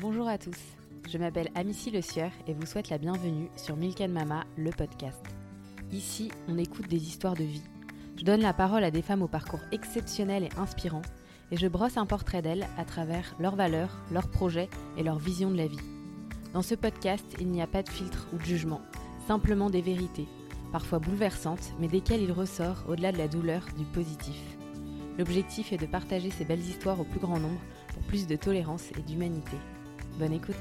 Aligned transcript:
Bonjour 0.00 0.28
à 0.28 0.38
tous, 0.38 0.56
je 1.08 1.18
m'appelle 1.18 1.50
Amici 1.56 1.90
Le 1.90 2.00
Sieur 2.00 2.30
et 2.46 2.54
vous 2.54 2.66
souhaite 2.66 2.88
la 2.88 2.98
bienvenue 2.98 3.48
sur 3.56 3.74
Milk 3.74 4.00
and 4.00 4.10
Mama, 4.10 4.44
le 4.56 4.70
podcast. 4.70 5.20
Ici, 5.90 6.30
on 6.46 6.56
écoute 6.56 6.86
des 6.86 7.02
histoires 7.02 7.34
de 7.34 7.42
vie. 7.42 7.64
Je 8.16 8.22
donne 8.22 8.40
la 8.40 8.52
parole 8.52 8.84
à 8.84 8.92
des 8.92 9.02
femmes 9.02 9.22
au 9.22 9.26
parcours 9.26 9.58
exceptionnel 9.72 10.44
et 10.44 10.56
inspirant 10.56 11.02
et 11.50 11.56
je 11.56 11.66
brosse 11.66 11.96
un 11.96 12.06
portrait 12.06 12.42
d'elles 12.42 12.68
à 12.78 12.84
travers 12.84 13.34
leurs 13.40 13.56
valeurs, 13.56 13.90
leurs 14.12 14.30
projets 14.30 14.68
et 14.96 15.02
leur 15.02 15.18
vision 15.18 15.50
de 15.50 15.56
la 15.56 15.66
vie. 15.66 15.80
Dans 16.54 16.62
ce 16.62 16.76
podcast, 16.76 17.26
il 17.40 17.48
n'y 17.48 17.60
a 17.60 17.66
pas 17.66 17.82
de 17.82 17.88
filtre 17.88 18.28
ou 18.32 18.36
de 18.36 18.44
jugement, 18.44 18.82
simplement 19.26 19.68
des 19.68 19.82
vérités, 19.82 20.28
parfois 20.70 21.00
bouleversantes, 21.00 21.72
mais 21.80 21.88
desquelles 21.88 22.22
il 22.22 22.30
ressort, 22.30 22.84
au-delà 22.88 23.10
de 23.10 23.18
la 23.18 23.26
douleur, 23.26 23.66
du 23.76 23.84
positif. 23.84 24.40
L'objectif 25.18 25.72
est 25.72 25.78
de 25.78 25.86
partager 25.86 26.30
ces 26.30 26.44
belles 26.44 26.60
histoires 26.60 27.00
au 27.00 27.04
plus 27.04 27.18
grand 27.18 27.40
nombre 27.40 27.60
pour 27.88 28.02
plus 28.04 28.28
de 28.28 28.36
tolérance 28.36 28.92
et 28.96 29.02
d'humanité. 29.02 29.56
Bonne 30.18 30.32
écoute 30.32 30.56